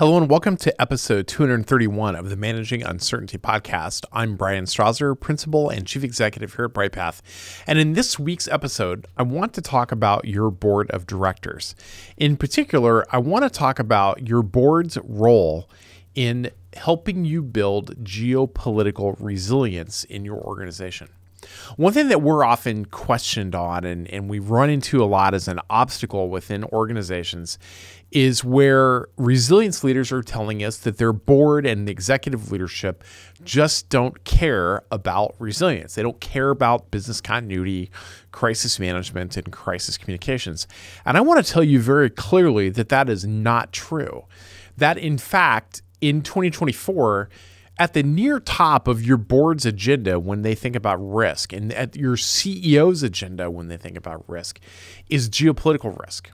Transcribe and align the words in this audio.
Hello 0.00 0.16
and 0.16 0.30
welcome 0.30 0.56
to 0.56 0.80
episode 0.80 1.26
231 1.26 2.16
of 2.16 2.30
the 2.30 2.36
Managing 2.36 2.82
Uncertainty 2.82 3.36
podcast. 3.36 4.06
I'm 4.14 4.34
Bryan 4.34 4.64
Strawser, 4.64 5.14
Principal 5.14 5.68
and 5.68 5.86
Chief 5.86 6.02
Executive 6.02 6.54
here 6.54 6.64
at 6.64 6.72
Bryghtpath. 6.72 7.20
And 7.66 7.78
in 7.78 7.92
this 7.92 8.18
week's 8.18 8.48
episode, 8.48 9.06
I 9.18 9.24
want 9.24 9.52
to 9.52 9.60
talk 9.60 9.92
about 9.92 10.24
your 10.24 10.50
board 10.50 10.90
of 10.90 11.06
directors. 11.06 11.74
In 12.16 12.38
particular, 12.38 13.04
I 13.14 13.18
want 13.18 13.44
to 13.44 13.50
talk 13.50 13.78
about 13.78 14.26
your 14.26 14.42
board's 14.42 14.96
role 15.04 15.68
in 16.14 16.50
helping 16.72 17.26
you 17.26 17.42
build 17.42 18.02
geopolitical 18.02 19.16
resilience 19.18 20.04
in 20.04 20.24
your 20.24 20.38
organization. 20.38 21.10
One 21.76 21.92
thing 21.92 22.08
that 22.08 22.22
we're 22.22 22.44
often 22.44 22.84
questioned 22.86 23.54
on 23.54 23.84
and, 23.84 24.08
and 24.08 24.28
we 24.28 24.38
run 24.38 24.70
into 24.70 25.02
a 25.02 25.06
lot 25.06 25.34
as 25.34 25.48
an 25.48 25.60
obstacle 25.70 26.28
within 26.28 26.64
organizations 26.64 27.58
is 28.10 28.42
where 28.42 29.06
resilience 29.16 29.84
leaders 29.84 30.10
are 30.10 30.22
telling 30.22 30.64
us 30.64 30.78
that 30.78 30.98
their 30.98 31.12
board 31.12 31.64
and 31.64 31.86
the 31.86 31.92
executive 31.92 32.50
leadership 32.50 33.04
just 33.44 33.88
don't 33.88 34.24
care 34.24 34.82
about 34.90 35.34
resilience. 35.38 35.94
They 35.94 36.02
don't 36.02 36.20
care 36.20 36.50
about 36.50 36.90
business 36.90 37.20
continuity, 37.20 37.90
crisis 38.32 38.80
management, 38.80 39.36
and 39.36 39.52
crisis 39.52 39.96
communications. 39.96 40.66
And 41.04 41.16
I 41.16 41.20
want 41.20 41.44
to 41.44 41.52
tell 41.52 41.62
you 41.62 41.80
very 41.80 42.10
clearly 42.10 42.68
that 42.70 42.88
that 42.88 43.08
is 43.08 43.24
not 43.24 43.72
true. 43.72 44.24
That, 44.76 44.98
in 44.98 45.18
fact, 45.18 45.82
in 46.00 46.22
2024, 46.22 47.28
at 47.80 47.94
the 47.94 48.02
near 48.02 48.38
top 48.38 48.86
of 48.86 49.02
your 49.02 49.16
board's 49.16 49.64
agenda 49.64 50.20
when 50.20 50.42
they 50.42 50.54
think 50.54 50.76
about 50.76 50.96
risk 50.96 51.50
and 51.50 51.72
at 51.72 51.96
your 51.96 52.14
CEO's 52.14 53.02
agenda 53.02 53.50
when 53.50 53.68
they 53.68 53.78
think 53.78 53.96
about 53.96 54.22
risk 54.28 54.60
is 55.08 55.30
geopolitical 55.30 55.98
risk. 55.98 56.30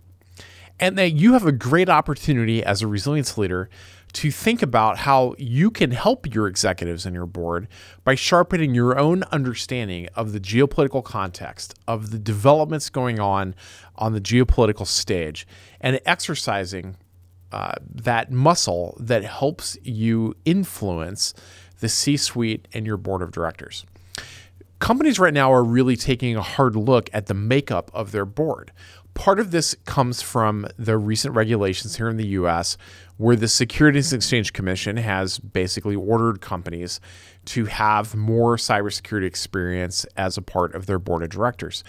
And 0.80 0.98
that 0.98 1.12
you 1.12 1.34
have 1.34 1.46
a 1.46 1.52
great 1.52 1.88
opportunity 1.88 2.64
as 2.64 2.82
a 2.82 2.88
resilience 2.88 3.38
leader 3.38 3.70
to 4.14 4.32
think 4.32 4.60
about 4.60 4.98
how 4.98 5.36
you 5.38 5.70
can 5.70 5.92
help 5.92 6.34
your 6.34 6.48
executives 6.48 7.06
and 7.06 7.14
your 7.14 7.26
board 7.26 7.68
by 8.02 8.16
sharpening 8.16 8.74
your 8.74 8.98
own 8.98 9.22
understanding 9.30 10.08
of 10.16 10.32
the 10.32 10.40
geopolitical 10.40 11.04
context, 11.04 11.74
of 11.86 12.10
the 12.10 12.18
developments 12.18 12.90
going 12.90 13.20
on 13.20 13.54
on 13.94 14.14
the 14.14 14.20
geopolitical 14.20 14.86
stage, 14.86 15.46
and 15.80 16.00
exercising 16.04 16.96
uh, 17.52 17.74
that 17.94 18.30
muscle 18.30 18.96
that 19.00 19.24
helps 19.24 19.76
you 19.82 20.34
influence 20.44 21.34
the 21.80 21.88
C 21.88 22.16
suite 22.16 22.66
and 22.72 22.86
your 22.86 22.96
board 22.96 23.22
of 23.22 23.30
directors. 23.30 23.84
Companies 24.78 25.18
right 25.18 25.32
now 25.32 25.52
are 25.52 25.64
really 25.64 25.96
taking 25.96 26.36
a 26.36 26.42
hard 26.42 26.76
look 26.76 27.08
at 27.12 27.26
the 27.26 27.34
makeup 27.34 27.90
of 27.94 28.12
their 28.12 28.26
board. 28.26 28.72
Part 29.14 29.40
of 29.40 29.50
this 29.50 29.74
comes 29.86 30.20
from 30.20 30.66
the 30.76 30.98
recent 30.98 31.34
regulations 31.34 31.96
here 31.96 32.10
in 32.10 32.18
the 32.18 32.26
US, 32.28 32.76
where 33.16 33.36
the 33.36 33.48
Securities 33.48 34.12
and 34.12 34.20
Exchange 34.20 34.52
Commission 34.52 34.98
has 34.98 35.38
basically 35.38 35.96
ordered 35.96 36.42
companies 36.42 37.00
to 37.46 37.64
have 37.64 38.14
more 38.14 38.56
cybersecurity 38.56 39.24
experience 39.24 40.04
as 40.18 40.36
a 40.36 40.42
part 40.42 40.74
of 40.74 40.84
their 40.84 40.98
board 40.98 41.22
of 41.22 41.30
directors. 41.30 41.82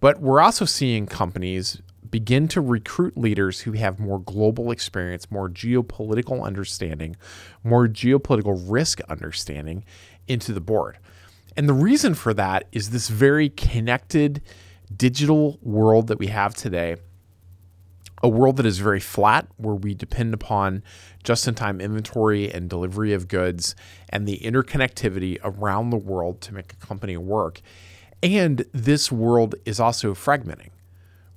But 0.00 0.20
we're 0.20 0.40
also 0.40 0.64
seeing 0.64 1.06
companies 1.06 1.80
begin 2.12 2.46
to 2.46 2.60
recruit 2.60 3.16
leaders 3.16 3.62
who 3.62 3.72
have 3.72 3.98
more 3.98 4.20
global 4.20 4.70
experience, 4.70 5.30
more 5.30 5.48
geopolitical 5.48 6.44
understanding, 6.44 7.16
more 7.64 7.88
geopolitical 7.88 8.62
risk 8.70 9.00
understanding 9.08 9.82
into 10.28 10.52
the 10.52 10.60
board. 10.60 10.98
And 11.56 11.68
the 11.68 11.74
reason 11.74 12.14
for 12.14 12.32
that 12.34 12.68
is 12.70 12.90
this 12.90 13.08
very 13.08 13.48
connected 13.48 14.42
digital 14.94 15.58
world 15.62 16.06
that 16.08 16.18
we 16.18 16.26
have 16.28 16.54
today, 16.54 16.96
a 18.22 18.28
world 18.28 18.58
that 18.58 18.66
is 18.66 18.78
very 18.78 19.00
flat, 19.00 19.48
where 19.56 19.74
we 19.74 19.94
depend 19.94 20.34
upon 20.34 20.84
just 21.24 21.48
in 21.48 21.54
time 21.54 21.80
inventory 21.80 22.52
and 22.52 22.68
delivery 22.68 23.14
of 23.14 23.26
goods 23.26 23.74
and 24.10 24.28
the 24.28 24.38
interconnectivity 24.40 25.38
around 25.42 25.90
the 25.90 25.96
world 25.96 26.42
to 26.42 26.54
make 26.54 26.74
a 26.74 26.86
company 26.86 27.16
work. 27.16 27.62
And 28.22 28.66
this 28.72 29.10
world 29.10 29.54
is 29.64 29.80
also 29.80 30.14
fragmenting 30.14 30.68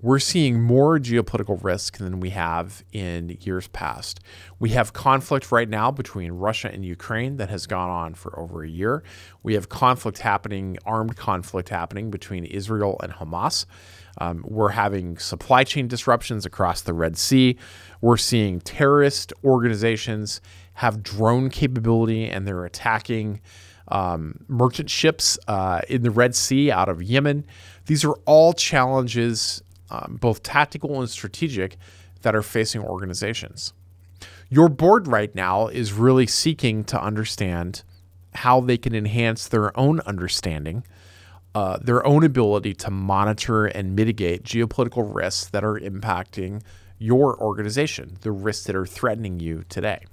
we're 0.06 0.20
seeing 0.20 0.62
more 0.62 1.00
geopolitical 1.00 1.58
risk 1.64 1.98
than 1.98 2.20
we 2.20 2.30
have 2.30 2.84
in 2.92 3.36
years 3.42 3.68
past. 3.70 4.20
We 4.60 4.70
have 4.70 4.94
conflict 4.94 5.52
right 5.52 5.68
now 5.68 5.90
between 5.90 6.34
Russia 6.34 6.70
and 6.72 6.86
Ukraine 6.86 7.38
that 7.38 7.50
has 7.50 7.66
gone 7.66 7.90
on 7.90 8.14
for 8.14 8.40
over 8.40 8.64
a 8.64 8.70
year. 8.70 9.02
We 9.42 9.56
have 9.56 9.68
conflict 9.68 10.20
happening, 10.20 10.78
armed 10.86 11.16
conflict 11.16 11.70
happening 11.70 12.12
between 12.12 12.46
Israel 12.46 13.00
and 13.02 13.14
Hamas. 13.14 13.66
Um, 14.20 14.46
we're 14.48 14.70
having 14.70 15.18
supply 15.18 15.64
chain 15.64 15.88
disruptions 15.88 16.46
across 16.46 16.82
the 16.82 16.94
Red 16.94 17.18
Sea. 17.18 17.58
We're 18.00 18.18
seeing 18.18 18.62
terrorist 18.62 19.34
organizations 19.44 20.40
have 20.76 21.02
drone 21.02 21.50
capability 21.50 22.30
and 22.30 22.48
they're 22.48 22.66
attacking 22.66 23.42
um, 23.88 24.46
merchant 24.48 24.92
ships 24.92 25.40
uh, 25.48 25.82
in 25.90 26.04
the 26.04 26.12
Red 26.12 26.36
Sea 26.36 26.70
out 26.70 26.90
of 26.90 27.02
Yemen. 27.02 27.44
These 27.88 28.06
are 28.06 28.14
all 28.28 28.54
challenges 28.54 29.64
um, 29.90 30.18
both 30.20 30.44
tactical 30.44 31.00
and 31.00 31.10
strategic, 31.10 31.78
that 32.26 32.36
are 32.36 32.42
facing 32.42 32.82
organizations. 32.82 33.72
Your 34.50 34.68
board 34.68 35.08
right 35.08 35.34
now 35.36 35.68
is 35.68 35.94
really 35.94 36.26
seeking 36.26 36.84
to 36.86 37.00
understand 37.00 37.84
how 38.34 38.62
they 38.62 38.78
can 38.78 38.96
enhance 38.96 39.48
their 39.48 39.78
own 39.80 40.00
understanding, 40.02 40.84
uh, 41.54 41.78
their 41.78 42.06
own 42.06 42.24
ability 42.24 42.74
to 42.74 42.90
monitor 42.90 43.68
and 43.68 43.96
mitigate 43.96 44.44
geopolitical 44.44 45.14
risks 45.14 45.50
that 45.52 45.64
are 45.64 45.80
impacting 45.80 46.64
your 46.98 47.40
organization, 47.40 48.18
the 48.22 48.32
risks 48.32 48.66
that 48.66 48.76
are 48.76 48.88
threatening 48.88 49.40
you 49.40 49.64
today. 49.70 50.04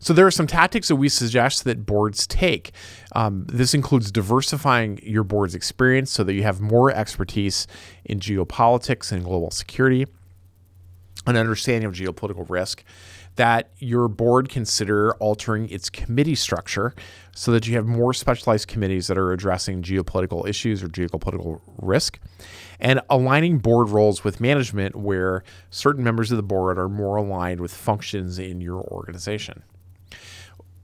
So 0.00 0.12
there 0.12 0.26
are 0.26 0.30
some 0.30 0.46
tactics 0.46 0.88
that 0.88 0.96
we 0.96 1.08
suggest 1.08 1.64
that 1.64 1.86
boards 1.86 2.26
take. 2.26 2.72
Um, 3.12 3.44
this 3.48 3.74
includes 3.74 4.10
diversifying 4.10 5.00
your 5.02 5.24
board's 5.24 5.54
experience 5.54 6.10
so 6.10 6.24
that 6.24 6.34
you 6.34 6.42
have 6.42 6.60
more 6.60 6.90
expertise 6.90 7.66
in 8.04 8.20
geopolitics 8.20 9.12
and 9.12 9.24
global 9.24 9.50
security, 9.50 10.06
an 11.26 11.36
understanding 11.36 11.88
of 11.88 11.94
geopolitical 11.94 12.48
risk, 12.48 12.84
that 13.36 13.70
your 13.78 14.08
board 14.08 14.48
consider 14.48 15.14
altering 15.14 15.68
its 15.68 15.90
committee 15.90 16.34
structure 16.34 16.94
so 17.34 17.50
that 17.50 17.66
you 17.66 17.74
have 17.74 17.86
more 17.86 18.14
specialized 18.14 18.68
committees 18.68 19.08
that 19.08 19.18
are 19.18 19.32
addressing 19.32 19.82
geopolitical 19.82 20.46
issues 20.48 20.82
or 20.82 20.88
geopolitical 20.88 21.60
risk, 21.78 22.20
and 22.78 23.00
aligning 23.10 23.58
board 23.58 23.88
roles 23.88 24.22
with 24.22 24.40
management 24.40 24.94
where 24.94 25.42
certain 25.70 26.04
members 26.04 26.30
of 26.30 26.36
the 26.36 26.42
board 26.42 26.78
are 26.78 26.88
more 26.88 27.16
aligned 27.16 27.60
with 27.60 27.74
functions 27.74 28.38
in 28.38 28.60
your 28.60 28.82
organization 28.82 29.62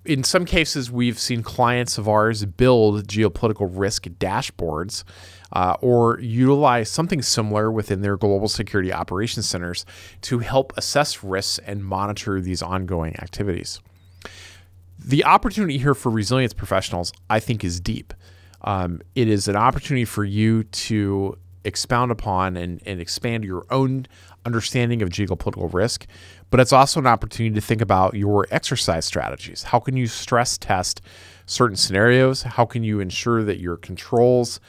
in 0.04 0.24
some 0.24 0.44
cases, 0.44 0.90
we've 0.90 1.18
seen 1.18 1.42
clients 1.42 1.98
of 1.98 2.08
ours 2.08 2.44
build 2.44 3.06
geopolitical 3.06 3.68
risk 3.70 4.04
dashboards 4.04 5.04
uh, 5.52 5.74
or 5.80 6.18
utilize 6.20 6.88
something 6.88 7.20
similar 7.20 7.70
within 7.70 8.00
their 8.00 8.16
global 8.16 8.48
security 8.48 8.92
operations 8.92 9.46
centers 9.46 9.84
to 10.22 10.38
help 10.38 10.72
assess 10.76 11.22
risks 11.22 11.58
and 11.58 11.84
monitor 11.84 12.40
these 12.40 12.62
ongoing 12.62 13.14
activities. 13.20 13.80
The 14.98 15.24
opportunity 15.24 15.78
here 15.78 15.94
for 15.94 16.10
resilience 16.10 16.54
professionals, 16.54 17.12
I 17.28 17.40
think, 17.40 17.64
is 17.64 17.80
deep. 17.80 18.14
Um, 18.62 19.00
it 19.14 19.28
is 19.28 19.48
an 19.48 19.56
opportunity 19.56 20.04
for 20.04 20.24
you 20.24 20.64
to 20.64 21.36
expound 21.64 22.10
upon 22.10 22.56
and, 22.56 22.80
and 22.86 23.00
expand 23.00 23.44
your 23.44 23.66
own 23.70 24.06
understanding 24.46 25.02
of 25.02 25.08
geopolitical 25.10 25.72
risk, 25.72 26.06
but 26.50 26.60
it's 26.60 26.72
also 26.72 27.00
an 27.00 27.06
opportunity 27.06 27.54
to 27.54 27.60
think 27.60 27.80
about 27.80 28.14
your 28.14 28.46
exercise 28.50 29.04
strategies. 29.04 29.64
How 29.64 29.80
can 29.80 29.96
you 29.96 30.06
stress 30.06 30.56
test 30.56 31.00
certain 31.46 31.76
scenarios? 31.76 32.42
How 32.42 32.64
can 32.64 32.82
you 32.82 33.00
ensure 33.00 33.42
that 33.44 33.58
your 33.58 33.76
controls 33.76 34.60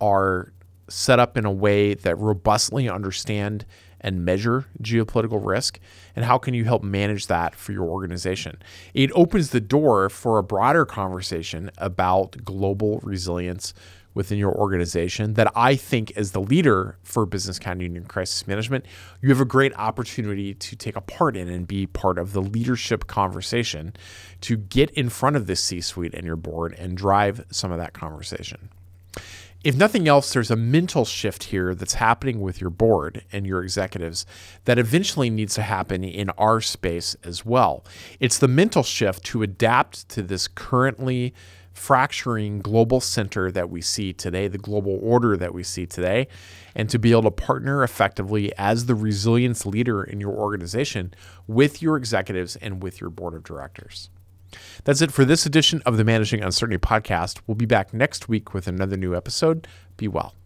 are 0.00 0.52
set 0.88 1.18
up 1.18 1.36
in 1.36 1.44
a 1.44 1.52
way 1.52 1.94
that 1.94 2.16
robustly 2.16 2.88
understand 2.88 3.66
and 4.00 4.24
measure 4.24 4.66
geopolitical 4.82 5.44
risk? 5.44 5.78
And 6.14 6.24
how 6.24 6.38
can 6.38 6.54
you 6.54 6.64
help 6.64 6.82
manage 6.82 7.26
that 7.26 7.54
for 7.54 7.72
your 7.72 7.88
organization? 7.88 8.60
It 8.94 9.10
opens 9.14 9.50
the 9.50 9.60
door 9.60 10.08
for 10.08 10.38
a 10.38 10.42
broader 10.42 10.84
conversation 10.84 11.70
about 11.78 12.44
global 12.44 13.00
resilience 13.02 13.74
within 14.14 14.36
your 14.36 14.52
organization 14.52 15.34
that 15.34 15.48
I 15.54 15.76
think, 15.76 16.10
as 16.16 16.32
the 16.32 16.40
leader 16.40 16.98
for 17.04 17.24
business 17.24 17.58
continuity 17.60 17.98
and 17.98 18.08
crisis 18.08 18.48
management, 18.48 18.84
you 19.22 19.28
have 19.28 19.40
a 19.40 19.44
great 19.44 19.72
opportunity 19.76 20.54
to 20.54 20.74
take 20.74 20.96
a 20.96 21.00
part 21.00 21.36
in 21.36 21.48
and 21.48 21.68
be 21.68 21.86
part 21.86 22.18
of 22.18 22.32
the 22.32 22.42
leadership 22.42 23.06
conversation 23.06 23.92
to 24.40 24.56
get 24.56 24.90
in 24.90 25.08
front 25.08 25.36
of 25.36 25.46
this 25.46 25.62
C 25.62 25.80
suite 25.80 26.14
and 26.14 26.26
your 26.26 26.34
board 26.34 26.74
and 26.78 26.96
drive 26.96 27.44
some 27.52 27.70
of 27.70 27.78
that 27.78 27.92
conversation. 27.92 28.70
If 29.64 29.76
nothing 29.76 30.06
else, 30.06 30.32
there's 30.32 30.52
a 30.52 30.56
mental 30.56 31.04
shift 31.04 31.44
here 31.44 31.74
that's 31.74 31.94
happening 31.94 32.40
with 32.40 32.60
your 32.60 32.70
board 32.70 33.24
and 33.32 33.44
your 33.44 33.64
executives 33.64 34.24
that 34.66 34.78
eventually 34.78 35.30
needs 35.30 35.54
to 35.56 35.62
happen 35.62 36.04
in 36.04 36.30
our 36.30 36.60
space 36.60 37.16
as 37.24 37.44
well. 37.44 37.84
It's 38.20 38.38
the 38.38 38.46
mental 38.46 38.84
shift 38.84 39.24
to 39.24 39.42
adapt 39.42 40.08
to 40.10 40.22
this 40.22 40.46
currently 40.46 41.34
fracturing 41.72 42.60
global 42.60 43.00
center 43.00 43.50
that 43.50 43.68
we 43.68 43.80
see 43.80 44.12
today, 44.12 44.46
the 44.46 44.58
global 44.58 44.98
order 45.02 45.36
that 45.36 45.52
we 45.52 45.64
see 45.64 45.86
today, 45.86 46.28
and 46.76 46.88
to 46.90 46.98
be 46.98 47.10
able 47.10 47.22
to 47.22 47.30
partner 47.32 47.82
effectively 47.82 48.52
as 48.56 48.86
the 48.86 48.94
resilience 48.94 49.66
leader 49.66 50.04
in 50.04 50.20
your 50.20 50.32
organization 50.32 51.12
with 51.48 51.82
your 51.82 51.96
executives 51.96 52.54
and 52.56 52.80
with 52.80 53.00
your 53.00 53.10
board 53.10 53.34
of 53.34 53.42
directors. 53.42 54.08
That's 54.84 55.00
it 55.02 55.12
for 55.12 55.24
this 55.24 55.46
edition 55.46 55.82
of 55.84 55.96
the 55.96 56.04
Managing 56.04 56.42
Uncertainty 56.42 56.78
podcast. 56.78 57.40
We'll 57.46 57.54
be 57.54 57.66
back 57.66 57.92
next 57.92 58.28
week 58.28 58.54
with 58.54 58.66
another 58.66 58.96
new 58.96 59.14
episode. 59.16 59.66
Be 59.96 60.08
well. 60.08 60.34